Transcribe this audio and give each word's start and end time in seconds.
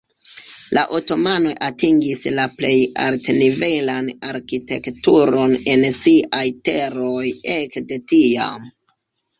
La 0.77 0.83
otomanoj 0.99 1.51
atingis 1.67 2.25
la 2.39 2.45
plej 2.61 2.73
alt-nivelan 3.03 4.09
arkitekturon 4.31 5.57
en 5.77 5.89
siaj 6.03 6.45
teroj 6.71 7.25
ekde 7.61 8.05
tiam. 8.15 8.69